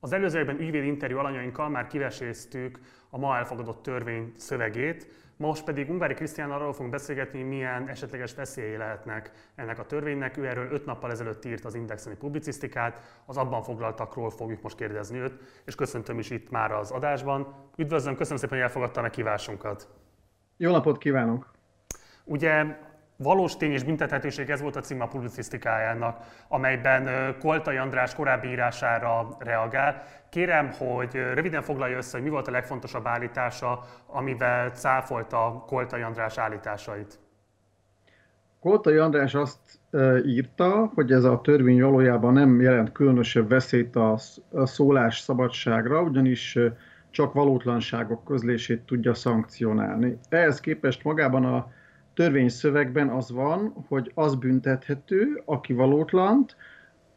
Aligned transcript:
Az 0.00 0.12
előzőben 0.12 0.60
ügyvéd 0.60 0.84
interjú 0.84 1.18
alanyainkkal 1.18 1.68
már 1.68 1.86
kiveséztük 1.86 2.78
a 3.10 3.18
ma 3.18 3.36
elfogadott 3.36 3.82
törvény 3.82 4.32
szövegét, 4.36 5.06
most 5.36 5.64
pedig 5.64 5.90
Ungári 5.90 6.14
Krisztián 6.14 6.50
arról 6.50 6.72
fogunk 6.72 6.90
beszélgetni, 6.90 7.42
milyen 7.42 7.88
esetleges 7.88 8.34
veszélyei 8.34 8.76
lehetnek 8.76 9.30
ennek 9.54 9.78
a 9.78 9.86
törvénynek. 9.86 10.36
Ő 10.36 10.46
erről 10.46 10.72
öt 10.72 10.84
nappal 10.84 11.10
ezelőtt 11.10 11.44
írt 11.44 11.64
az 11.64 11.74
Indexeni 11.74 12.16
publicisztikát, 12.16 13.22
az 13.26 13.36
abban 13.36 13.62
foglaltakról 13.62 14.30
fogjuk 14.30 14.62
most 14.62 14.76
kérdezni 14.76 15.18
őt, 15.18 15.34
és 15.64 15.74
köszöntöm 15.74 16.18
is 16.18 16.30
itt 16.30 16.50
már 16.50 16.72
az 16.72 16.90
adásban. 16.90 17.54
Üdvözlöm, 17.76 18.16
köszönöm 18.16 18.38
szépen, 18.38 18.58
hogy 18.58 18.66
elfogadta 18.66 19.00
a 19.00 19.02
meghívásunkat. 19.02 19.88
Jó 20.56 20.70
napot 20.70 20.98
kívánok! 20.98 21.50
Ugye 22.24 22.76
Valós 23.22 23.56
tény 23.56 23.72
és 23.72 23.82
büntethetőség, 23.82 24.50
ez 24.50 24.60
volt 24.60 24.76
a 24.76 24.80
cím 24.80 25.00
a 25.00 25.06
publicisztikájának, 25.06 26.16
amelyben 26.48 27.34
Koltai 27.40 27.76
András 27.76 28.14
korábbi 28.14 28.48
írására 28.48 29.28
reagál. 29.38 30.02
Kérem, 30.30 30.70
hogy 30.78 31.14
röviden 31.34 31.62
foglalja 31.62 31.96
össze, 31.96 32.16
hogy 32.16 32.26
mi 32.26 32.32
volt 32.32 32.48
a 32.48 32.50
legfontosabb 32.50 33.06
állítása, 33.06 33.84
amivel 34.06 34.70
cáfolta 34.70 35.64
Koltai 35.66 36.02
András 36.02 36.38
állításait. 36.38 37.18
Koltai 38.60 38.96
András 38.96 39.34
azt 39.34 39.80
írta, 40.24 40.90
hogy 40.94 41.12
ez 41.12 41.24
a 41.24 41.40
törvény 41.40 41.82
valójában 41.82 42.32
nem 42.32 42.60
jelent 42.60 42.92
különösebb 42.92 43.48
veszélyt 43.48 43.96
a 43.96 44.18
szólás 44.52 45.18
szabadságra, 45.18 46.02
ugyanis 46.02 46.58
csak 47.10 47.32
valótlanságok 47.32 48.24
közlését 48.24 48.82
tudja 48.82 49.14
szankcionálni. 49.14 50.18
Ehhez 50.28 50.60
képest 50.60 51.04
magában 51.04 51.44
a 51.44 51.76
törvényszövegben 52.18 53.08
az 53.08 53.30
van, 53.30 53.84
hogy 53.88 54.10
az 54.14 54.34
büntethető, 54.34 55.42
aki 55.44 55.72
valótlant 55.72 56.56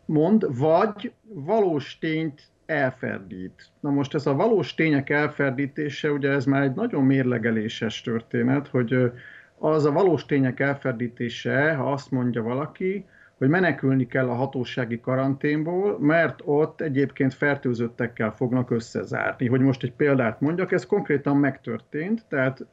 mond, 0.06 0.58
vagy 0.58 1.12
valós 1.28 1.98
tényt 2.00 2.42
elferdít. 2.66 3.70
Na 3.80 3.90
most 3.90 4.14
ez 4.14 4.26
a 4.26 4.36
valós 4.36 4.74
tények 4.74 5.10
elferdítése, 5.10 6.12
ugye 6.12 6.30
ez 6.30 6.46
már 6.46 6.62
egy 6.62 6.74
nagyon 6.74 7.04
mérlegeléses 7.04 8.02
történet, 8.02 8.68
hogy 8.68 9.12
az 9.58 9.86
a 9.86 9.92
valós 9.92 10.26
tények 10.26 10.60
elferdítése, 10.60 11.74
ha 11.74 11.92
azt 11.92 12.12
mondja 12.12 12.44
valaki, 12.44 13.06
hogy 13.38 13.50
menekülni 13.50 14.08
kell 14.08 14.30
a 14.30 14.34
hatósági 14.34 15.00
karanténból, 15.00 16.00
mert 16.00 16.40
ott 16.46 16.82
egyébként 16.82 17.34
fertőzöttekkel 17.34 18.32
fognak 18.32 18.72
összezárni. 18.72 19.48
Hogy 19.48 19.62
most 19.62 19.84
egy 19.84 19.94
példát 19.94 20.42
mondjak, 20.42 20.72
ez 20.72 20.86
konkrétan 20.86 21.38
megtörtént, 21.38 22.26
tehát 22.30 22.66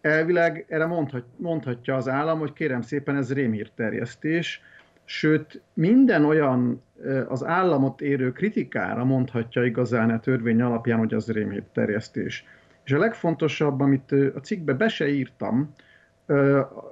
elvileg 0.00 0.64
erre 0.68 0.86
mondhat, 0.86 1.24
mondhatja 1.36 1.96
az 1.96 2.08
állam, 2.08 2.38
hogy 2.38 2.52
kérem 2.52 2.82
szépen 2.82 3.16
ez 3.16 3.32
rémhírterjesztés, 3.32 4.62
sőt 5.04 5.62
minden 5.72 6.24
olyan 6.24 6.82
az 7.28 7.44
államot 7.44 8.00
érő 8.00 8.32
kritikára 8.32 9.04
mondhatja 9.04 9.64
igazán 9.64 10.10
a 10.10 10.20
törvény 10.20 10.62
alapján, 10.62 10.98
hogy 10.98 11.14
az 11.14 11.32
rémhírterjesztés. 11.32 12.44
És 12.84 12.92
a 12.92 12.98
legfontosabb, 12.98 13.80
amit 13.80 14.12
a 14.12 14.40
cikkbe 14.40 14.72
be 14.72 14.88
se 14.88 15.08
írtam, 15.08 15.74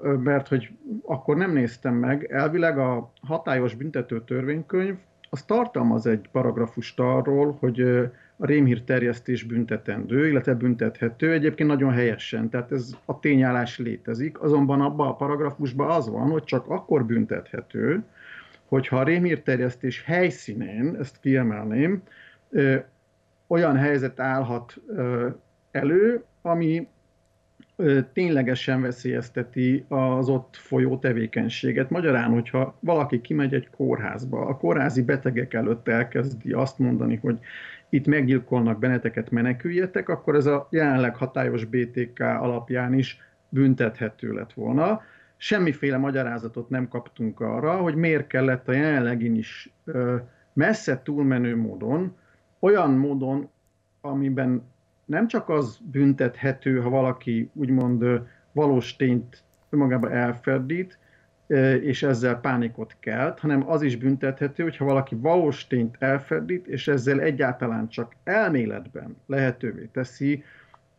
mert 0.03 0.48
hogy 0.48 0.70
akkor 1.03 1.37
nem 1.37 1.53
néztem 1.53 1.95
meg, 1.95 2.25
elvileg 2.31 2.78
a 2.78 3.12
hatályos 3.22 3.75
büntető 3.75 4.22
törvénykönyv 4.25 4.97
az 5.31 5.43
tartalmaz 5.43 6.07
egy 6.07 6.29
paragrafust 6.33 7.01
arról, 7.01 7.57
hogy 7.61 7.81
a 8.37 8.47
rémhír 8.47 8.83
terjesztés 8.83 9.43
büntetendő, 9.43 10.29
illetve 10.29 10.55
büntethető, 10.55 11.33
egyébként 11.33 11.69
nagyon 11.69 11.93
helyesen, 11.93 12.48
tehát 12.48 12.73
ez 12.73 12.91
a 13.05 13.21
tényállás 13.21 13.79
létezik, 13.79 14.41
azonban 14.41 14.81
abban 14.81 15.09
a 15.09 15.17
paragrafusban 15.17 15.91
az 15.91 16.09
van, 16.11 16.31
hogy 16.31 16.45
csak 16.45 16.69
akkor 16.69 17.05
büntethető, 17.05 18.05
hogyha 18.69 18.99
a 18.99 19.03
rémhírterjesztés 19.03 20.03
helyszínén, 20.05 20.97
ezt 21.01 21.21
kiemelném, 21.21 22.03
ö, 22.51 22.77
olyan 23.47 23.77
helyzet 23.77 24.21
állhat 24.21 24.75
ö, 24.87 25.29
elő, 25.71 26.25
ami 26.43 26.89
ténylegesen 28.12 28.81
veszélyezteti 28.81 29.84
az 29.89 30.28
ott 30.28 30.56
folyó 30.56 30.99
tevékenységet. 30.99 31.91
Magyarán, 31.91 32.31
hogyha 32.31 32.77
valaki 32.81 33.21
kimegy 33.21 33.55
egy 33.55 33.71
kórházba, 33.71 34.47
a 34.47 34.56
kórházi 34.56 35.03
betegek 35.03 35.55
előtt 35.55 35.89
elkezdi 35.89 36.53
azt 36.53 36.78
mondani, 36.78 37.16
hogy 37.16 37.39
itt 37.89 38.06
meggyilkolnak 38.06 38.78
benneteket, 38.78 39.31
meneküljetek, 39.31 40.09
akkor 40.09 40.34
ez 40.34 40.47
a 40.47 40.69
jelenleg 40.71 41.16
hatályos 41.16 41.65
BTK 41.65 42.21
alapján 42.21 42.93
is 42.93 43.21
büntethető 43.49 44.33
lett 44.33 44.53
volna. 44.53 45.00
Semmiféle 45.37 45.97
magyarázatot 45.97 46.69
nem 46.69 46.89
kaptunk 46.89 47.41
arra, 47.41 47.77
hogy 47.77 47.95
miért 47.95 48.27
kellett 48.27 48.69
a 48.69 48.72
jelenlegin 48.72 49.37
is 49.37 49.72
messze 50.53 51.03
túlmenő 51.03 51.56
módon, 51.56 52.16
olyan 52.59 52.91
módon, 52.91 53.50
amiben 54.00 54.62
nem 55.09 55.27
csak 55.27 55.49
az 55.49 55.79
büntethető, 55.83 56.81
ha 56.81 56.89
valaki 56.89 57.51
úgymond 57.53 58.05
valós 58.53 58.97
tényt 58.97 59.43
önmagában 59.71 60.13
elferdít, 60.13 60.99
és 61.81 62.03
ezzel 62.03 62.41
pánikot 62.41 62.97
kelt, 63.01 63.39
hanem 63.39 63.71
az 63.71 63.83
is 63.83 63.97
büntethető, 63.97 64.63
hogyha 64.63 64.85
valaki 64.85 65.15
valós 65.15 65.67
tényt 65.67 65.97
elfedít, 65.99 66.67
és 66.67 66.89
ezzel 66.89 67.21
egyáltalán 67.21 67.89
csak 67.89 68.13
elméletben 68.25 69.17
lehetővé 69.27 69.89
teszi, 69.93 70.45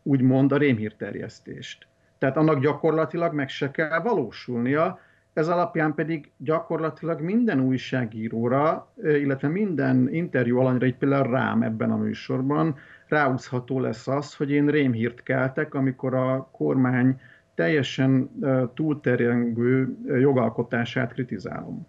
úgymond 0.02 0.52
a 0.52 0.56
rémhírterjesztést. 0.56 1.86
Tehát 2.18 2.36
annak 2.36 2.60
gyakorlatilag 2.60 3.34
meg 3.34 3.48
se 3.48 3.70
kell 3.70 4.00
valósulnia, 4.00 5.00
ez 5.32 5.48
alapján 5.48 5.94
pedig 5.94 6.30
gyakorlatilag 6.36 7.20
minden 7.20 7.60
újságíróra, 7.60 8.92
illetve 9.02 9.48
minden 9.48 10.08
interjú 10.12 10.58
alanyra, 10.58 10.86
így 10.86 10.96
például 10.96 11.30
rám 11.30 11.62
ebben 11.62 11.90
a 11.90 11.96
műsorban 11.96 12.76
ráúzható 13.10 13.80
lesz 13.80 14.08
az, 14.08 14.34
hogy 14.34 14.50
én 14.50 14.66
rémhírt 14.66 15.22
keltek, 15.22 15.74
amikor 15.74 16.14
a 16.14 16.48
kormány 16.52 17.20
teljesen 17.54 18.30
túlterjengő 18.74 19.96
jogalkotását 20.20 21.12
kritizálom. 21.12 21.86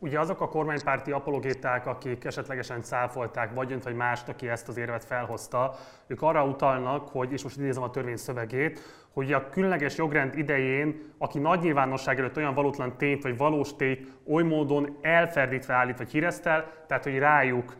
Ugye 0.00 0.20
azok 0.20 0.40
a 0.40 0.48
kormánypárti 0.48 1.10
apologéták, 1.10 1.86
akik 1.86 2.24
esetlegesen 2.24 2.82
cáfolták 2.82 3.54
vagy 3.54 3.72
önt, 3.72 3.84
vagy 3.84 3.94
mást, 3.94 4.28
aki 4.28 4.48
ezt 4.48 4.68
az 4.68 4.76
érvet 4.76 5.04
felhozta, 5.04 5.74
ők 6.06 6.22
arra 6.22 6.44
utalnak, 6.44 7.08
hogy, 7.08 7.32
és 7.32 7.42
most 7.42 7.58
idézem 7.58 7.82
a 7.82 7.90
törvény 7.90 8.16
szövegét, 8.16 8.80
hogy 9.12 9.32
a 9.32 9.48
különleges 9.48 9.96
jogrend 9.96 10.38
idején, 10.38 11.00
aki 11.18 11.38
nagy 11.38 11.60
nyilvánosság 11.60 12.18
előtt 12.18 12.36
olyan 12.36 12.54
valótlan 12.54 12.96
tényt 12.96 13.22
vagy 13.22 13.36
valós 13.36 13.76
tényt 13.76 14.12
oly 14.26 14.42
módon 14.42 14.96
elferdítve 15.00 15.74
állít 15.74 15.98
vagy 15.98 16.10
híresztel, 16.10 16.70
tehát 16.86 17.04
hogy 17.04 17.18
rájuk 17.18 17.76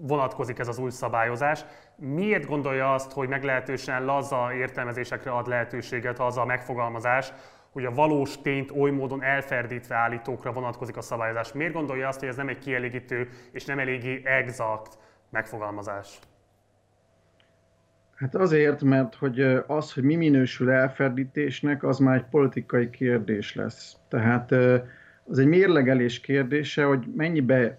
vonatkozik 0.00 0.58
ez 0.58 0.68
az 0.68 0.78
új 0.78 0.90
szabályozás. 0.90 1.64
Miért 1.96 2.46
gondolja 2.46 2.94
azt, 2.94 3.12
hogy 3.12 3.28
meglehetősen 3.28 4.04
laza 4.04 4.54
értelmezésekre 4.54 5.30
ad 5.30 5.46
lehetőséget 5.46 6.18
az 6.18 6.36
a 6.36 6.44
megfogalmazás, 6.44 7.32
hogy 7.72 7.84
a 7.84 7.94
valós 7.94 8.40
tényt 8.40 8.70
oly 8.70 8.90
módon 8.90 9.22
elferdítve 9.22 9.94
állítókra 9.94 10.52
vonatkozik 10.52 10.96
a 10.96 11.00
szabályozás? 11.00 11.52
Miért 11.52 11.72
gondolja 11.72 12.08
azt, 12.08 12.20
hogy 12.20 12.28
ez 12.28 12.36
nem 12.36 12.48
egy 12.48 12.58
kielégítő 12.58 13.28
és 13.52 13.64
nem 13.64 13.78
eléggé 13.78 14.20
exakt 14.24 14.98
megfogalmazás? 15.30 16.18
Hát 18.14 18.34
azért, 18.34 18.82
mert 18.82 19.14
hogy 19.14 19.40
az, 19.66 19.92
hogy 19.92 20.02
mi 20.02 20.14
minősül 20.14 20.70
elferdítésnek, 20.70 21.82
az 21.82 21.98
már 21.98 22.16
egy 22.16 22.24
politikai 22.30 22.90
kérdés 22.90 23.54
lesz. 23.54 23.96
Tehát 24.08 24.52
az 25.24 25.38
egy 25.38 25.46
mérlegelés 25.46 26.20
kérdése, 26.20 26.84
hogy 26.84 27.06
mennyibe 27.16 27.78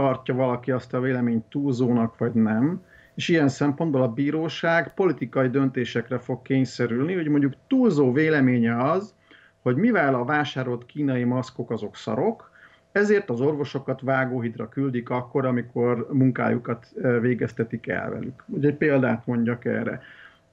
tartja 0.00 0.34
valaki 0.34 0.70
azt 0.70 0.94
a 0.94 1.00
véleményt 1.00 1.44
túlzónak, 1.44 2.18
vagy 2.18 2.32
nem, 2.32 2.82
és 3.14 3.28
ilyen 3.28 3.48
szempontból 3.48 4.02
a 4.02 4.12
bíróság 4.12 4.94
politikai 4.94 5.48
döntésekre 5.48 6.18
fog 6.18 6.42
kényszerülni, 6.42 7.14
hogy 7.14 7.28
mondjuk 7.28 7.52
túlzó 7.66 8.12
véleménye 8.12 8.82
az, 8.82 9.14
hogy 9.62 9.76
mivel 9.76 10.14
a 10.14 10.24
vásárolt 10.24 10.86
kínai 10.86 11.24
maszkok 11.24 11.70
azok 11.70 11.96
szarok, 11.96 12.50
ezért 12.92 13.30
az 13.30 13.40
orvosokat 13.40 14.00
vágóhidra 14.00 14.68
küldik 14.68 15.10
akkor, 15.10 15.46
amikor 15.46 16.06
munkájukat 16.12 16.86
végeztetik 17.20 17.88
el 17.88 18.10
velük. 18.10 18.44
Ugye 18.46 18.68
egy 18.68 18.76
példát 18.76 19.26
mondjak 19.26 19.64
erre 19.64 20.02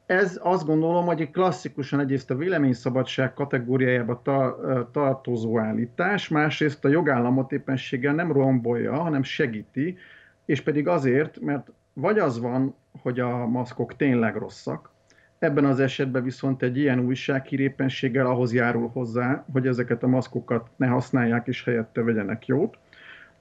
ez 0.07 0.39
azt 0.43 0.65
gondolom, 0.65 1.05
hogy 1.05 1.21
egy 1.21 1.31
klasszikusan 1.31 1.99
egyrészt 1.99 2.31
a 2.31 2.35
véleményszabadság 2.35 3.33
kategóriájába 3.33 4.21
ta, 4.23 4.57
tartozó 4.91 5.59
állítás, 5.59 6.27
másrészt 6.27 6.85
a 6.85 6.89
jogállamot 6.89 7.51
éppenséggel 7.51 8.13
nem 8.13 8.31
rombolja, 8.31 8.93
hanem 8.93 9.23
segíti, 9.23 9.97
és 10.45 10.61
pedig 10.61 10.87
azért, 10.87 11.39
mert 11.39 11.71
vagy 11.93 12.19
az 12.19 12.39
van, 12.39 12.75
hogy 13.01 13.19
a 13.19 13.45
maszkok 13.45 13.95
tényleg 13.95 14.35
rosszak, 14.35 14.91
ebben 15.39 15.65
az 15.65 15.79
esetben 15.79 16.23
viszont 16.23 16.63
egy 16.63 16.77
ilyen 16.77 16.99
újság 16.99 17.51
éppenséggel 17.51 18.25
ahhoz 18.25 18.53
járul 18.53 18.89
hozzá, 18.93 19.45
hogy 19.51 19.67
ezeket 19.67 20.03
a 20.03 20.07
maszkokat 20.07 20.69
ne 20.75 20.87
használják 20.87 21.47
és 21.47 21.63
helyette 21.63 22.01
vegyenek 22.01 22.45
jót. 22.45 22.77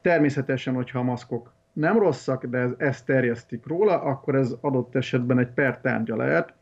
Természetesen, 0.01 0.75
hogyha 0.75 0.99
a 0.99 1.03
maszkok 1.03 1.53
nem 1.77 1.99
rosszak, 1.99 2.45
de 2.45 2.59
ez, 2.59 2.71
ezt 2.77 3.07
terjesztik 3.07 3.67
róla, 3.67 4.03
akkor 4.03 4.35
ez 4.35 4.55
adott 4.61 4.95
esetben 4.95 5.39
egy 5.39 5.51
pertárgya 5.51 6.17
lehet, 6.17 6.55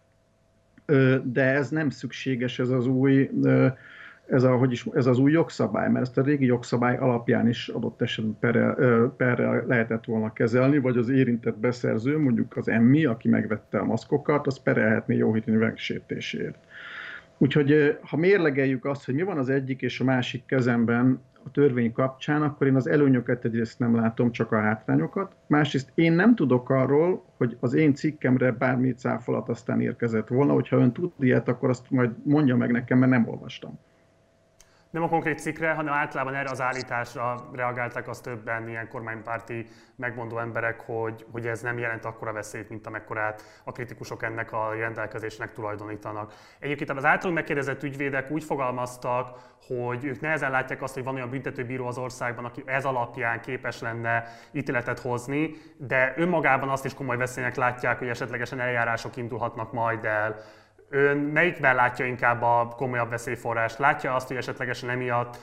de 1.23 1.43
ez 1.43 1.69
nem 1.69 1.91
szükséges, 1.91 2.59
ez 2.59 2.69
az 2.69 2.87
új 2.87 3.31
ez, 4.27 4.43
a, 4.43 4.57
hogy 4.57 4.73
is, 4.73 4.87
ez 4.95 5.07
az 5.07 5.19
új 5.19 5.33
jogszabály, 5.33 5.91
mert 5.91 6.05
ezt 6.05 6.19
a 6.19 6.23
régi 6.23 6.47
jogszabály 6.47 6.97
alapján 6.97 7.49
is 7.49 7.69
adott 7.69 8.03
esetben 8.03 8.37
perrel, 8.41 9.15
perrel 9.17 9.65
lehetett 9.67 10.05
volna 10.05 10.33
kezelni, 10.33 10.79
vagy 10.79 10.97
az 10.97 11.09
érintett 11.09 11.59
beszerző, 11.59 12.19
mondjuk 12.19 12.57
az 12.57 12.69
emmi, 12.69 13.05
aki 13.05 13.29
megvette 13.29 13.79
a 13.79 13.85
maszkokat, 13.85 14.47
az 14.47 14.59
perelhetné 14.59 15.17
jóhitény 15.17 15.55
megsértésért. 15.55 16.59
Úgyhogy 17.39 17.99
ha 18.03 18.17
mérlegeljük 18.17 18.85
azt, 18.85 19.05
hogy 19.05 19.15
mi 19.15 19.23
van 19.23 19.39
az 19.39 19.49
egyik 19.49 19.83
és 19.83 20.01
a 20.01 20.05
másik 20.05 20.47
kezemben 20.47 21.21
a 21.45 21.51
törvény 21.51 21.93
kapcsán, 21.93 22.43
akkor 22.43 22.67
én 22.67 22.77
az 22.77 22.87
előnyöket 22.87 23.45
egyrészt 23.45 23.79
nem 23.79 23.97
látom, 23.97 24.31
csak 24.31 24.53
a 24.53 24.61
hátrányokat. 24.61 25.37
Másrészt 25.47 25.91
én 25.95 26.13
nem 26.13 26.35
tudok 26.35 26.71
arról, 26.71 27.25
hogy 27.37 27.57
az 27.61 27.75
én 27.75 27.95
cikkemre 27.95 28.53
bármi 28.53 28.93
cáfolat 28.95 29.49
aztán 29.49 29.81
érkezett 29.81 30.29
volna, 30.29 30.53
hogyha 30.53 30.77
ön 30.77 30.93
tud 30.93 31.13
ilyet, 31.19 31.49
akkor 31.49 31.69
azt 31.69 31.91
majd 31.91 32.11
mondja 32.23 32.57
meg 32.57 32.71
nekem, 32.71 32.99
mert 32.99 33.11
nem 33.11 33.29
olvastam 33.29 33.79
nem 34.95 35.03
a 35.03 35.09
konkrét 35.09 35.39
cikkre, 35.39 35.73
hanem 35.73 35.93
általában 35.93 36.35
erre 36.35 36.51
az 36.51 36.61
állításra 36.61 37.49
reagáltak 37.53 38.09
az 38.09 38.21
többen 38.21 38.69
ilyen 38.69 38.89
kormánypárti 38.89 39.67
megmondó 39.97 40.39
emberek, 40.39 40.81
hogy, 40.81 41.27
hogy 41.33 41.47
ez 41.47 41.61
nem 41.61 41.79
jelent 41.79 42.05
akkora 42.05 42.33
veszélyt, 42.33 42.69
mint 42.69 42.87
amekkorát 42.87 43.43
a 43.65 43.73
kritikusok 43.73 44.23
ennek 44.23 44.53
a 44.53 44.75
rendelkezésnek 44.75 45.53
tulajdonítanak. 45.53 46.35
Egyébként 46.59 46.91
az 46.91 47.05
általunk 47.05 47.37
megkérdezett 47.37 47.83
ügyvédek 47.83 48.31
úgy 48.31 48.45
fogalmaztak, 48.45 49.39
hogy 49.67 50.05
ők 50.05 50.21
nehezen 50.21 50.51
látják 50.51 50.83
azt, 50.83 50.95
hogy 50.95 51.05
van 51.05 51.15
olyan 51.15 51.31
büntetőbíró 51.31 51.87
az 51.87 51.99
országban, 51.99 52.45
aki 52.45 52.63
ez 52.67 52.85
alapján 52.85 53.41
képes 53.41 53.81
lenne 53.81 54.25
ítéletet 54.53 54.99
hozni, 54.99 55.55
de 55.77 56.15
önmagában 56.17 56.69
azt 56.69 56.85
is 56.85 56.95
komoly 56.95 57.17
veszélynek 57.17 57.57
látják, 57.57 57.99
hogy 57.99 58.09
esetlegesen 58.09 58.61
eljárások 58.61 59.17
indulhatnak 59.17 59.73
majd 59.73 60.05
el 60.05 60.37
Ön 60.95 61.17
melyikben 61.17 61.75
látja 61.75 62.07
inkább 62.07 62.43
a 62.43 62.75
komolyabb 62.77 63.11
veszélyforrást? 63.11 63.79
Látja 63.79 64.15
azt, 64.15 64.29
hogy 64.29 64.37
esetlegesen 64.37 64.91
emiatt 64.91 65.39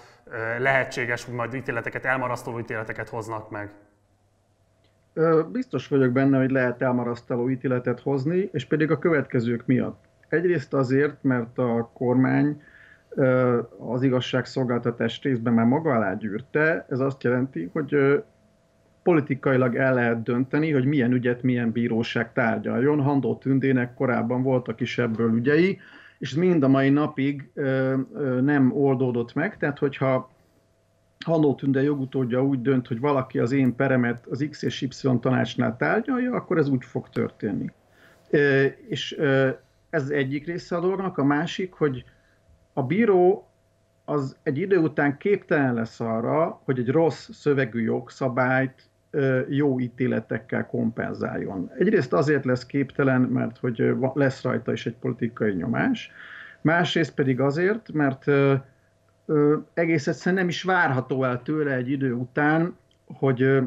lehetséges, 0.58 1.26
hogy 1.26 1.34
majd 1.34 1.54
ítéleteket, 1.54 2.06
elmarasztaló 2.06 2.60
ítéleteket 2.60 3.10
hoznak 3.10 3.50
meg? 3.50 3.72
Biztos 5.52 5.88
vagyok 5.88 6.12
benne, 6.12 6.38
hogy 6.38 6.52
lehet 6.52 6.82
elmarasztaló 6.82 7.50
ítéletet 7.50 8.00
hozni, 8.00 8.50
és 8.52 8.66
pedig 8.66 8.92
a 8.92 9.00
következők 9.00 9.66
miatt. 9.66 10.04
Egyrészt 10.30 10.74
azért, 10.74 11.24
mert 11.24 11.58
a 11.58 11.92
kormány 11.94 12.62
az 13.78 14.02
igazságszolgáltatás 14.02 15.22
részben 15.22 15.54
már 15.54 15.66
maga 15.66 15.94
alá 15.94 16.14
gyűrte. 16.14 16.86
Ez 16.90 17.00
azt 17.00 17.24
jelenti, 17.24 17.70
hogy 17.74 18.24
politikailag 19.04 19.76
el 19.76 19.94
lehet 19.94 20.24
dönteni, 20.24 20.72
hogy 20.72 20.86
milyen 20.86 21.12
ügyet 21.12 21.44
milyen 21.44 21.72
bíróság 21.72 22.34
tárgyaljon. 22.34 23.02
Handó 23.02 23.36
Tündének 23.36 23.94
korábban 23.94 24.44
voltak 24.44 24.80
is 24.80 24.98
ebből 24.98 25.34
ügyei, 25.34 25.80
és 26.20 26.34
mind 26.34 26.64
a 26.64 26.68
mai 26.68 26.90
napig 26.90 27.52
nem 28.42 28.72
oldódott 28.72 29.34
meg, 29.34 29.58
tehát 29.58 29.80
hogyha 29.80 30.32
Handó 31.26 31.56
Tünde 31.56 31.82
jogutódja 31.82 32.44
úgy 32.44 32.62
dönt, 32.62 32.88
hogy 32.88 33.00
valaki 33.00 33.40
az 33.40 33.52
én 33.52 33.76
peremet 33.76 34.26
az 34.30 34.48
X 34.50 34.62
és 34.62 34.82
Y 34.82 35.20
tanácsnál 35.20 35.78
tárgyalja, 35.78 36.34
akkor 36.34 36.58
ez 36.58 36.70
úgy 36.70 36.86
fog 36.86 37.10
történni. 37.10 37.72
És 38.88 39.18
ez 39.90 40.10
egyik 40.10 40.46
része 40.46 40.76
a 40.76 40.80
dolognak, 40.80 41.18
a 41.18 41.24
másik, 41.24 41.74
hogy 41.74 42.04
a 42.74 42.84
bíró 42.84 43.46
az 44.06 44.38
egy 44.44 44.58
idő 44.58 44.78
után 44.78 45.18
képtelen 45.18 45.74
lesz 45.74 46.00
arra, 46.00 46.62
hogy 46.64 46.80
egy 46.80 46.90
rossz 46.90 47.30
szövegű 47.32 47.82
jogszabályt 47.82 48.90
jó 49.48 49.80
ítéletekkel 49.80 50.66
kompenzáljon. 50.66 51.72
Egyrészt 51.78 52.14
azért 52.14 52.46
lesz 52.46 52.66
képtelen, 52.66 53.22
mert 53.22 53.58
hogy 53.58 53.96
lesz 54.14 54.42
rajta 54.42 54.72
is 54.72 54.86
egy 54.86 54.96
politikai 54.96 55.54
nyomás, 55.54 56.12
másrészt 56.62 57.14
pedig 57.14 57.40
azért, 57.40 57.92
mert 57.92 58.26
egész 59.74 60.08
egyszerűen 60.08 60.42
nem 60.42 60.48
is 60.48 60.64
várható 60.64 61.24
el 61.24 61.42
tőle 61.42 61.74
egy 61.74 61.90
idő 61.90 62.14
után, 62.14 62.78
hogy, 63.06 63.60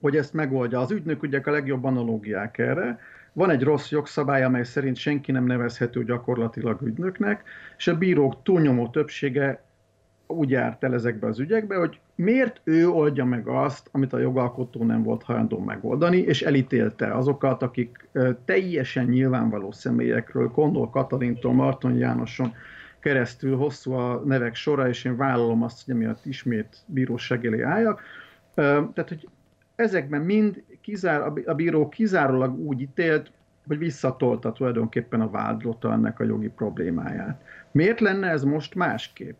hogy 0.00 0.16
ezt 0.16 0.34
megoldja. 0.34 0.80
Az 0.80 0.90
ügynök 0.90 1.22
ugye 1.22 1.40
a 1.44 1.50
legjobb 1.50 1.84
analógiák 1.84 2.58
erre. 2.58 2.98
Van 3.32 3.50
egy 3.50 3.62
rossz 3.62 3.90
jogszabály, 3.90 4.42
amely 4.44 4.64
szerint 4.64 4.96
senki 4.96 5.32
nem 5.32 5.44
nevezhető 5.44 6.04
gyakorlatilag 6.04 6.82
ügynöknek, 6.82 7.42
és 7.76 7.88
a 7.88 7.98
bírók 7.98 8.42
túlnyomó 8.42 8.88
többsége 8.88 9.62
úgy 10.30 10.50
járt 10.50 10.84
el 10.84 10.94
ezekbe 10.94 11.26
az 11.26 11.38
ügyekbe, 11.38 11.76
hogy 11.76 12.00
miért 12.14 12.60
ő 12.64 12.88
oldja 12.88 13.24
meg 13.24 13.46
azt, 13.46 13.88
amit 13.92 14.12
a 14.12 14.18
jogalkotó 14.18 14.84
nem 14.84 15.02
volt 15.02 15.22
hajlandó 15.22 15.58
megoldani, 15.58 16.16
és 16.16 16.42
elítélte 16.42 17.14
azokat, 17.14 17.62
akik 17.62 18.08
teljesen 18.44 19.04
nyilvánvaló 19.04 19.72
személyekről, 19.72 20.50
Kondol 20.50 20.90
Katalintól, 20.90 21.52
Marton 21.52 21.94
Jánoson 21.94 22.54
keresztül 23.00 23.56
hosszú 23.56 23.92
a 23.92 24.22
nevek 24.24 24.54
sora, 24.54 24.88
és 24.88 25.04
én 25.04 25.16
vállalom 25.16 25.62
azt, 25.62 25.84
hogy 25.84 25.94
emiatt 25.94 26.26
ismét 26.26 26.76
bíróság 26.86 27.46
elé 27.46 27.62
álljak. 27.62 28.00
Tehát, 28.54 29.08
hogy 29.08 29.28
ezekben 29.74 30.20
mind 30.20 30.62
kizár, 30.80 31.32
a 31.44 31.54
bíró 31.54 31.88
kizárólag 31.88 32.58
úgy 32.58 32.80
ítélt, 32.80 33.32
hogy 33.66 33.78
visszatolta 33.78 34.52
tulajdonképpen 34.52 35.20
a 35.20 35.30
vádlota 35.30 35.92
ennek 35.92 36.20
a 36.20 36.24
jogi 36.24 36.48
problémáját. 36.48 37.42
Miért 37.70 38.00
lenne 38.00 38.28
ez 38.28 38.44
most 38.44 38.74
másképp? 38.74 39.36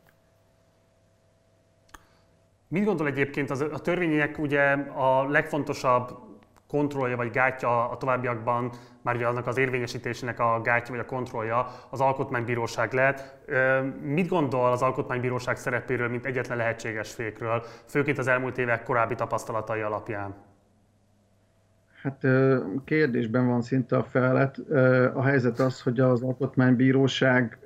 Mit 2.69 2.85
gondol 2.85 3.07
egyébként, 3.07 3.51
az, 3.51 3.61
a 3.61 3.79
törvények 3.79 4.39
ugye 4.39 4.73
a 4.95 5.29
legfontosabb 5.31 6.27
kontrollja 6.69 7.17
vagy 7.17 7.31
gátja 7.31 7.91
a 7.91 7.97
továbbiakban, 7.97 8.73
már 9.03 9.15
ugye 9.15 9.27
annak 9.27 9.47
az 9.47 9.59
érvényesítésének 9.59 10.41
a 10.41 10.61
gátja 10.65 10.95
vagy 10.95 11.05
a 11.05 11.09
kontrollja 11.09 11.67
az 11.91 12.01
alkotmánybíróság 12.01 12.93
lehet. 12.93 13.37
Mit 14.03 14.29
gondol 14.29 14.73
az 14.73 14.83
alkotmánybíróság 14.83 15.57
szerepéről, 15.57 16.09
mint 16.09 16.27
egyetlen 16.27 16.57
lehetséges 16.57 17.13
fékről, 17.13 17.63
főként 17.87 18.19
az 18.19 18.27
elmúlt 18.27 18.59
évek 18.59 18.83
korábbi 18.83 19.15
tapasztalatai 19.15 19.81
alapján? 19.81 20.35
Hát 22.03 22.27
kérdésben 22.85 23.47
van 23.47 23.63
szinte 23.63 23.97
a 23.97 24.03
felet. 24.03 24.59
A 25.15 25.23
helyzet 25.23 25.59
az, 25.59 25.83
hogy 25.83 26.01
az 26.01 26.23
alkotmánybíróság 26.23 27.59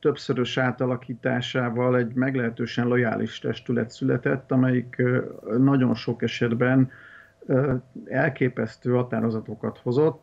többszörös 0.00 0.58
átalakításával 0.58 1.96
egy 1.96 2.14
meglehetősen 2.14 2.86
lojális 2.86 3.38
testület 3.38 3.90
született, 3.90 4.52
amelyik 4.52 5.02
nagyon 5.58 5.94
sok 5.94 6.22
esetben 6.22 6.90
elképesztő 8.04 8.92
határozatokat 8.92 9.78
hozott. 9.78 10.22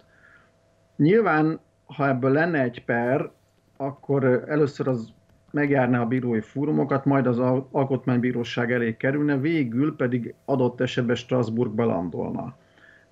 Nyilván, 0.95 1.59
ha 1.85 2.07
ebből 2.07 2.31
lenne 2.31 2.61
egy 2.61 2.85
per, 2.85 3.31
akkor 3.77 4.43
először 4.47 4.87
az 4.87 5.13
megjárná 5.51 6.01
a 6.01 6.05
bírói 6.05 6.41
fórumokat, 6.41 7.05
majd 7.05 7.27
az 7.27 7.39
alkotmánybíróság 7.71 8.71
elé 8.71 8.97
kerülne, 8.97 9.37
végül 9.37 9.95
pedig 9.95 10.33
adott 10.45 10.81
esetben 10.81 11.15
Strasbourgba 11.15 11.85
landolna. 11.85 12.55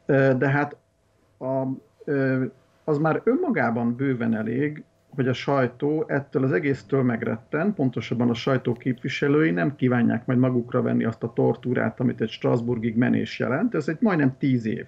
De 0.06 0.50
hát 0.50 0.76
a, 1.38 1.68
az 2.84 2.98
már 2.98 3.22
önmagában 3.24 3.96
bőven 3.96 4.36
elég, 4.36 4.84
hogy 5.16 5.28
a 5.28 5.34
sajtó 5.34 6.06
ettől 6.08 6.44
az 6.44 6.52
egésztől 6.52 7.04
megretten, 7.04 7.74
pontosabban 7.74 8.30
a 8.30 8.34
sajtó 8.34 8.74
képviselői 8.74 9.52
nem 9.52 9.76
kívánják 9.76 10.26
majd 10.26 10.40
magukra 10.40 10.82
venni 10.82 11.04
azt 11.04 11.24
a 11.24 11.34
tortúrát, 11.34 12.00
amit 12.00 12.22
egy 12.22 12.30
Strasburgig 12.30 12.96
menés 12.96 13.40
jelent. 13.40 13.76
Ez 13.76 13.88
egy 13.88 13.98
majdnem 14.00 14.38
tíz 14.38 14.66
év. 14.66 14.86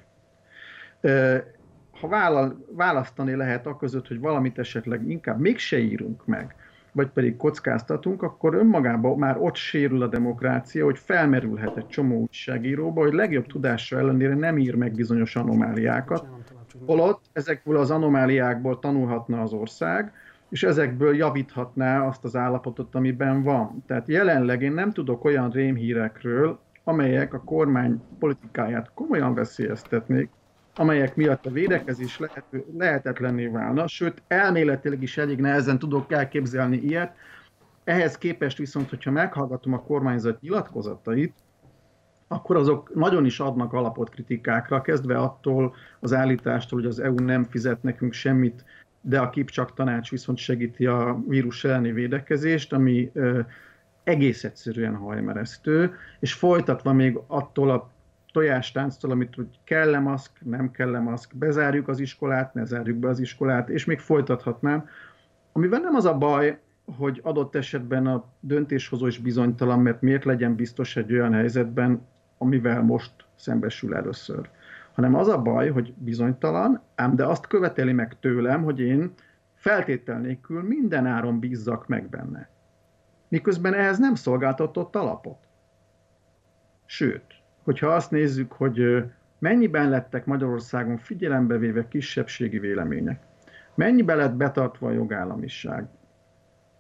Ha 1.92 2.54
választani 2.76 3.36
lehet 3.36 3.68
a 3.68 3.78
között, 3.78 4.08
hogy 4.08 4.20
valamit 4.20 4.60
esetleg 4.60 5.10
inkább 5.10 5.40
mégse 5.40 5.80
írunk 5.80 6.26
meg, 6.26 6.56
vagy 6.92 7.08
pedig 7.08 7.36
kockáztatunk, 7.36 8.22
akkor 8.22 8.54
önmagában 8.54 9.18
már 9.18 9.38
ott 9.40 9.56
sérül 9.56 10.02
a 10.02 10.08
demokrácia, 10.08 10.84
hogy 10.84 11.00
felmerülhet 11.00 11.78
egy 11.78 11.88
csomó 11.88 12.20
újságíróba, 12.20 13.02
hogy 13.02 13.14
legjobb 13.14 13.46
tudása 13.46 13.98
ellenére 13.98 14.36
nem 14.36 14.58
ír 14.58 14.76
meg 14.76 14.92
bizonyos 14.92 15.36
anomáliákat, 15.36 16.28
holott 16.86 17.22
ezekből 17.34 17.78
az 17.78 17.92
anomáliákból 17.92 18.80
tanulhatna 18.80 19.42
az 19.42 19.54
ország, 19.54 20.14
és 20.50 20.64
ezekből 20.64 21.16
javíthatná 21.16 22.08
azt 22.08 22.24
az 22.24 22.36
állapotot, 22.36 22.96
amiben 22.96 23.44
van. 23.44 23.84
Tehát 23.88 24.08
jelenleg 24.08 24.62
én 24.62 24.72
nem 24.72 24.92
tudok 24.92 25.24
olyan 25.24 25.50
rémhírekről, 25.50 26.60
amelyek 26.84 27.34
a 27.34 27.44
kormány 27.44 28.02
politikáját 28.20 28.92
komolyan 28.94 29.34
veszélyeztetnék, 29.34 30.30
amelyek 30.76 31.16
miatt 31.16 31.46
a 31.46 31.52
védekezés 31.52 32.20
lehet, 32.20 32.46
lehetetlenné 32.78 33.48
válna, 33.48 33.88
sőt 33.88 34.22
elméletileg 34.28 35.02
is 35.02 35.18
elég 35.18 35.40
nehezen 35.40 35.80
tudok 35.80 36.12
elképzelni 36.12 36.78
ilyet. 36.78 37.16
Ehhez 37.84 38.18
képest 38.18 38.58
viszont, 38.58 38.90
hogyha 38.90 39.12
meghallgatom 39.12 39.74
a 39.74 39.84
kormányzat 39.84 40.42
nyilatkozatait, 40.42 41.34
akkor 42.34 42.56
azok 42.56 42.96
nagyon 42.96 43.26
is 43.26 43.40
adnak 43.40 43.74
alapot 43.74 44.10
kritikákra, 44.10 44.82
kezdve 44.82 45.18
attól 45.18 45.74
az 46.00 46.14
állítástól, 46.14 46.80
hogy 46.80 46.90
az 46.90 47.00
EU 47.00 47.16
nem 47.16 47.44
fizet 47.44 47.84
nekünk 47.84 48.14
semmit, 48.14 48.66
de 49.02 49.20
a 49.20 49.30
Kipcsak 49.30 49.74
tanács 49.74 50.10
viszont 50.10 50.38
segíti 50.38 50.86
a 50.86 51.20
vírus 51.28 51.64
elleni 51.64 51.92
védekezést, 51.92 52.74
ami 52.74 53.12
egész 54.04 54.44
egyszerűen 54.44 54.96
hajmeresztő, 54.96 55.94
és 56.20 56.34
folytatva 56.34 56.94
még 56.94 57.20
attól 57.28 57.70
a 57.70 57.92
tojástánctól, 58.32 59.12
amit 59.12 59.36
hogy 59.36 59.60
kell-e 59.64 60.00
maszk, 60.00 60.32
nem 60.44 60.72
kell-e 60.72 61.00
maszk, 61.00 61.36
bezárjuk 61.36 61.88
az 61.88 62.00
iskolát, 62.00 62.54
ne 62.54 62.66
zárjuk 62.66 62.98
be 62.98 63.08
az 63.08 63.20
iskolát, 63.20 63.70
és 63.70 63.86
még 63.86 64.00
folytathatnám. 64.00 64.86
Amivel 65.52 65.80
nem 65.80 65.96
az 65.96 66.06
a 66.06 66.18
baj, 66.18 66.60
hogy 66.98 67.20
adott 67.24 67.56
esetben 67.56 68.08
a 68.08 68.26
döntéshozó 68.40 69.08
is 69.08 69.18
bizonytalan, 69.18 69.80
mert 69.80 70.02
miért 70.02 70.26
legyen 70.26 70.56
biztos 70.56 70.96
egy 70.96 71.14
olyan 71.14 71.34
helyzetben, 71.34 72.08
amivel 72.44 72.82
most 72.82 73.12
szembesül 73.36 73.96
először. 73.96 74.50
Hanem 74.94 75.16
az 75.16 75.28
a 75.28 75.42
baj, 75.42 75.70
hogy 75.70 75.94
bizonytalan, 75.94 76.82
ám 76.96 77.16
de 77.16 77.26
azt 77.26 77.48
követeli 77.48 77.94
meg 77.94 78.20
tőlem, 78.20 78.64
hogy 78.64 78.80
én 78.80 79.14
feltétel 79.56 80.20
nélkül 80.20 80.62
minden 80.62 81.06
áron 81.06 81.40
bízzak 81.40 81.88
meg 81.88 82.10
benne. 82.10 82.50
Miközben 83.28 83.74
ehhez 83.74 84.00
nem 84.00 84.16
szolgáltatott 84.16 84.96
alapot. 84.96 85.38
Sőt, 86.86 87.24
hogyha 87.64 87.88
azt 87.88 88.12
nézzük, 88.12 88.52
hogy 88.52 89.04
mennyiben 89.40 89.90
lettek 89.90 90.26
Magyarországon 90.26 90.98
figyelembe 90.98 91.58
véve 91.58 91.88
kisebbségi 91.88 92.60
vélemények, 92.60 93.22
mennyiben 93.76 94.18
lett 94.18 94.34
betartva 94.34 94.88
a 94.88 94.92
jogállamiság, 94.92 95.88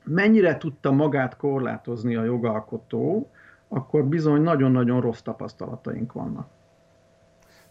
mennyire 0.03 0.57
tudta 0.57 0.91
magát 0.91 1.37
korlátozni 1.37 2.15
a 2.15 2.23
jogalkotó, 2.23 3.31
akkor 3.73 4.03
bizony 4.03 4.41
nagyon-nagyon 4.41 5.01
rossz 5.01 5.21
tapasztalataink 5.21 6.13
vannak. 6.13 6.47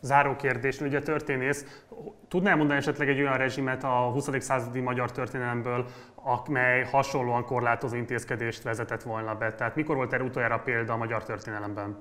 Záró 0.01 0.37
kérdés, 0.37 0.81
ugye 0.81 1.01
történész, 1.01 1.85
tudnál 2.29 2.57
mondani 2.57 2.79
esetleg 2.79 3.09
egy 3.09 3.21
olyan 3.21 3.37
rezsimet 3.37 3.85
a 3.85 4.11
20. 4.13 4.29
századi 4.39 4.81
magyar 4.81 5.11
történelemből, 5.13 5.87
amely 6.15 6.85
hasonlóan 6.85 7.45
korlátozó 7.45 7.97
intézkedést 7.97 8.63
vezetett 8.63 9.03
volna 9.03 9.35
be? 9.35 9.55
Tehát 9.55 9.77
mikor 9.77 9.97
volt 9.97 10.13
erre 10.13 10.25
utoljára 10.25 10.59
példa 10.59 10.93
a 10.93 10.97
magyar 10.97 11.25
történelemben? 11.25 11.97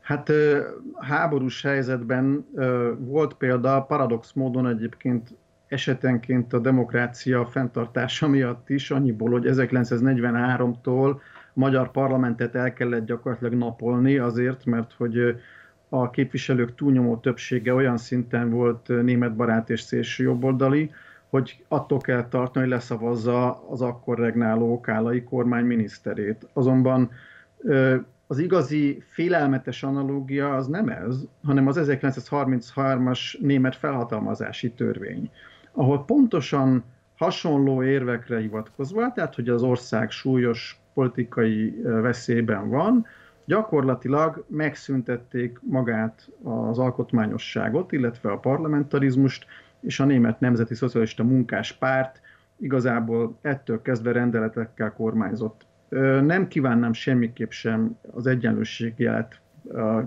Hát 0.00 0.30
háborús 1.00 1.62
helyzetben 1.62 2.46
volt 2.98 3.34
példa, 3.34 3.82
paradox 3.82 4.32
módon 4.32 4.66
egyébként 4.66 5.36
esetenként 5.68 6.52
a 6.52 6.58
demokrácia 6.58 7.46
fenntartása 7.46 8.28
miatt 8.28 8.68
is, 8.68 8.90
annyiból, 8.90 9.30
hogy 9.30 9.46
1943-tól 9.48 11.14
a 11.14 11.20
magyar 11.52 11.90
parlamentet 11.90 12.54
el 12.54 12.72
kellett 12.72 13.06
gyakorlatilag 13.06 13.54
napolni 13.54 14.16
azért, 14.16 14.64
mert 14.64 14.92
hogy 14.96 15.40
a 15.88 16.10
képviselők 16.10 16.74
túlnyomó 16.74 17.16
többsége 17.16 17.74
olyan 17.74 17.96
szinten 17.96 18.50
volt 18.50 18.88
németbarát 18.88 19.70
és 19.70 19.80
szélső 19.80 20.24
jobboldali, 20.24 20.90
hogy 21.28 21.64
attól 21.68 21.98
kell 21.98 22.28
tartani, 22.28 22.64
hogy 22.64 22.74
leszavazza 22.74 23.68
az 23.68 23.82
akkor 23.82 24.18
regnáló 24.18 24.80
Kálai 24.80 25.22
kormány 25.22 25.64
miniszterét. 25.64 26.48
Azonban 26.52 27.10
az 28.26 28.38
igazi 28.38 29.02
félelmetes 29.08 29.82
analógia 29.82 30.54
az 30.54 30.66
nem 30.66 30.88
ez, 30.88 31.24
hanem 31.44 31.66
az 31.66 31.78
1933-as 31.80 33.40
német 33.40 33.76
felhatalmazási 33.76 34.70
törvény, 34.70 35.30
ahol 35.72 36.04
pontosan 36.04 36.84
hasonló 37.16 37.82
érvekre 37.82 38.38
hivatkozva, 38.38 39.12
tehát 39.12 39.34
hogy 39.34 39.48
az 39.48 39.62
ország 39.62 40.10
súlyos 40.10 40.81
politikai 40.94 41.80
veszélyben 41.82 42.68
van, 42.68 43.06
gyakorlatilag 43.44 44.44
megszüntették 44.48 45.58
magát 45.62 46.28
az 46.42 46.78
alkotmányosságot, 46.78 47.92
illetve 47.92 48.30
a 48.30 48.38
parlamentarizmust, 48.38 49.46
és 49.80 50.00
a 50.00 50.04
Német 50.04 50.40
Nemzeti 50.40 50.74
Szocialista 50.74 51.24
Munkás 51.24 51.72
Párt 51.72 52.20
igazából 52.56 53.38
ettől 53.40 53.82
kezdve 53.82 54.12
rendeletekkel 54.12 54.92
kormányzott. 54.92 55.66
Nem 56.22 56.48
kívánnám 56.48 56.92
semmiképp 56.92 57.50
sem 57.50 57.98
az 58.10 58.26
egyenlőségjelet 58.26 59.40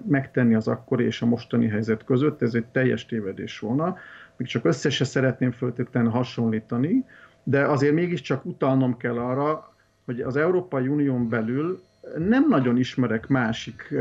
megtenni 0.08 0.56
az 0.56 0.68
akkori 0.68 1.06
és 1.06 1.22
a 1.22 1.26
mostani 1.26 1.68
helyzet 1.68 2.04
között, 2.04 2.42
ez 2.42 2.54
egy 2.54 2.66
teljes 2.66 3.06
tévedés 3.06 3.60
volna, 3.60 3.98
még 4.38 4.48
csak 4.48 4.66
össze 4.66 4.90
se 4.90 5.04
szeretném 5.04 5.52
föltétlenül 5.52 6.10
hasonlítani, 6.12 7.06
de 7.44 7.66
azért 7.66 7.94
mégiscsak 7.94 8.46
utalnom 8.46 8.98
kell 8.98 9.18
arra, 9.18 9.75
hogy 10.06 10.22
az 10.22 10.36
Európai 10.36 10.88
Unión 10.88 11.30
belül 11.30 11.84
nem 12.18 12.48
nagyon 12.48 12.78
ismerek 12.78 13.28
másik 13.28 13.94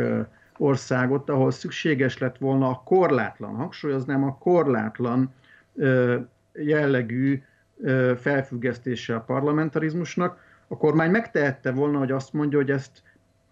országot, 0.58 1.30
ahol 1.30 1.50
szükséges 1.50 2.18
lett 2.18 2.38
volna 2.38 2.68
a 2.68 2.82
korlátlan, 2.84 3.54
hangsúlyoznám 3.54 4.25
a 4.25 4.38
korlátlan 4.38 5.34
jellegű 6.52 7.42
felfüggesztése 8.16 9.14
a 9.14 9.20
parlamentarizmusnak. 9.20 10.42
A 10.68 10.76
kormány 10.76 11.11
megtehette 11.11 11.73
volna, 11.73 11.99
hogy 11.99 12.11
azt 12.11 12.32
mondja, 12.32 12.58
hogy 12.58 12.70
ezt 12.70 13.02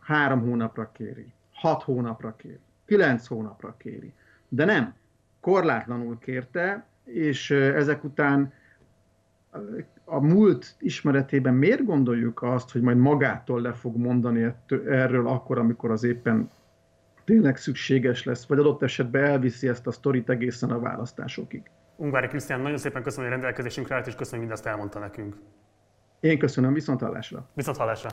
három 0.00 0.40
hónapra 0.40 0.90
kéri, 0.92 1.32
hat 1.52 1.82
hónapra 1.82 2.36
kéri, 2.36 2.58
kilenc 2.86 3.26
hónapra 3.26 3.74
kéri. 3.78 4.12
De 4.48 4.64
nem, 4.64 4.94
korlátlanul 5.40 6.18
kérte, 6.18 6.84
és 7.04 7.50
ezek 7.50 8.04
után 8.04 8.52
a 10.12 10.20
múlt 10.20 10.74
ismeretében 10.78 11.54
miért 11.54 11.84
gondoljuk 11.84 12.42
azt, 12.42 12.70
hogy 12.72 12.80
majd 12.80 12.96
magától 12.96 13.60
le 13.60 13.72
fog 13.72 13.96
mondani 13.96 14.54
erről 14.86 15.28
akkor, 15.28 15.58
amikor 15.58 15.90
az 15.90 16.04
éppen 16.04 16.48
tényleg 17.24 17.56
szükséges 17.56 18.24
lesz, 18.24 18.46
vagy 18.46 18.58
adott 18.58 18.82
esetben 18.82 19.24
elviszi 19.24 19.68
ezt 19.68 19.86
a 19.86 19.90
sztorit 19.90 20.30
egészen 20.30 20.70
a 20.70 20.78
választásokig. 20.78 21.70
Ungvári 21.96 22.26
Krisztián, 22.26 22.60
nagyon 22.60 22.78
szépen 22.78 23.02
köszönöm, 23.02 23.24
hogy 23.24 23.38
rendelkezésünkre 23.38 23.94
állt, 23.94 24.06
és 24.06 24.14
köszönöm, 24.14 24.38
hogy 24.38 24.48
mindezt 24.48 24.66
elmondta 24.66 24.98
nekünk. 24.98 25.36
Én 26.20 26.38
köszönöm, 26.38 26.72
viszont 26.72 27.00
hallásra. 27.00 27.48
Viszont 27.54 27.76
hallásra. 27.76 28.10